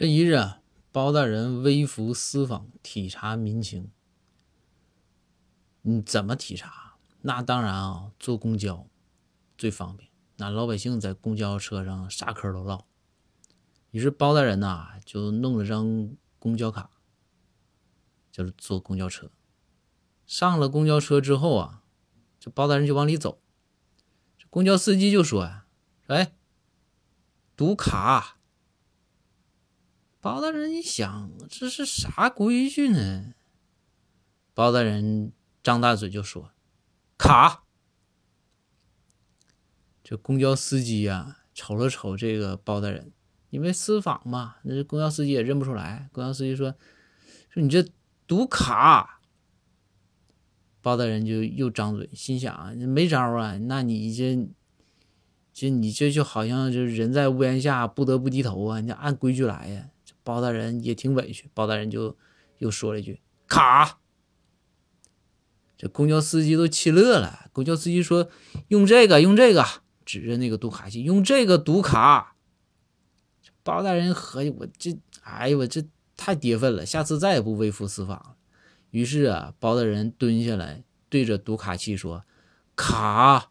[0.00, 0.62] 这一日啊，
[0.92, 3.90] 包大人微服私访，体察民情。
[5.82, 6.94] 你怎么体察？
[7.20, 8.86] 那当然啊，坐公交
[9.58, 10.08] 最方便。
[10.36, 12.86] 那老百姓在公交车上啥嗑都唠。
[13.90, 16.88] 于是包大人呐，就弄了张公交卡，
[18.32, 19.30] 就是坐公交车。
[20.24, 21.82] 上了公交车之后啊，
[22.38, 23.42] 这包大人就往里走。
[24.38, 25.66] 这公交司机就说呀
[26.08, 26.32] ：“哎，
[27.54, 28.38] 读卡。”
[30.20, 33.32] 包大人一想，这是啥规矩呢？
[34.52, 35.32] 包大人
[35.62, 36.50] 张大嘴就说
[37.16, 37.64] ：“卡。”
[40.04, 43.12] 这公交司机呀，瞅了瞅这个包大人，
[43.48, 46.10] 因为私访嘛，那公交司机也认不出来。
[46.12, 46.74] 公交司机说
[47.48, 47.82] ：“说你这
[48.26, 49.22] 读卡。”
[50.82, 54.48] 包大人就又张嘴，心想：没招啊，那你这，
[55.52, 59.90] 这你这就好像就是人在屋檐下，不得不低头啊，你按规矩来呀。
[60.22, 62.16] 包大人也挺委屈，包大人就
[62.58, 63.98] 又说了一句：“卡。”
[65.76, 67.48] 这公交司机都气乐了。
[67.52, 68.28] 公交司机说
[68.68, 69.64] ：“用这个，用这个，
[70.04, 72.36] 指着那个读卡器，用这个读卡。”
[73.64, 78.36] 包大人合计：“我这，哎呦，我这太跌份了，下次再也不微服私访了。”
[78.90, 82.24] 于是啊，包大人蹲下来，对着读卡器说
[82.76, 83.50] ：“卡。”